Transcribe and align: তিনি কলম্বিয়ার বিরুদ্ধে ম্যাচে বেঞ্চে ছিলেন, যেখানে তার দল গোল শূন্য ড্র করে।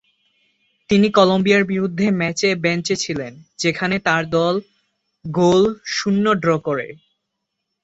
তিনি 0.89 1.07
কলম্বিয়ার 1.11 1.63
বিরুদ্ধে 1.63 2.05
ম্যাচে 2.19 2.49
বেঞ্চে 2.55 2.95
ছিলেন, 2.95 3.31
যেখানে 3.59 3.95
তার 3.99 4.23
দল 4.29 4.55
গোল 5.25 5.61
শূন্য 5.95 6.25
ড্র 6.41 6.51
করে। 6.59 6.87